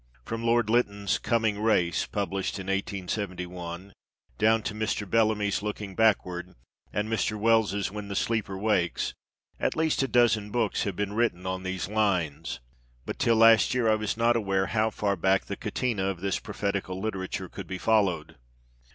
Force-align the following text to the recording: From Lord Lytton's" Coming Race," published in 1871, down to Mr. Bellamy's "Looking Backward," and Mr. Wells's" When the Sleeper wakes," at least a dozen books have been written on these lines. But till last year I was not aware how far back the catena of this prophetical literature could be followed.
From 0.25 0.43
Lord 0.43 0.67
Lytton's" 0.67 1.19
Coming 1.31 1.59
Race," 1.61 2.07
published 2.07 2.57
in 2.57 2.65
1871, 2.65 3.93
down 4.39 4.63
to 4.63 4.73
Mr. 4.73 5.07
Bellamy's 5.07 5.61
"Looking 5.61 5.93
Backward," 5.93 6.55
and 6.91 7.07
Mr. 7.07 7.37
Wells's" 7.37 7.91
When 7.91 8.07
the 8.07 8.15
Sleeper 8.15 8.57
wakes," 8.57 9.13
at 9.59 9.75
least 9.75 10.01
a 10.01 10.07
dozen 10.07 10.49
books 10.49 10.85
have 10.85 10.95
been 10.95 11.13
written 11.13 11.45
on 11.45 11.61
these 11.61 11.87
lines. 11.87 12.59
But 13.05 13.19
till 13.19 13.35
last 13.35 13.75
year 13.75 13.87
I 13.91 13.93
was 13.93 14.17
not 14.17 14.35
aware 14.35 14.65
how 14.65 14.89
far 14.89 15.15
back 15.15 15.45
the 15.45 15.55
catena 15.55 16.05
of 16.05 16.19
this 16.21 16.39
prophetical 16.39 16.99
literature 16.99 17.47
could 17.47 17.67
be 17.67 17.77
followed. 17.77 18.37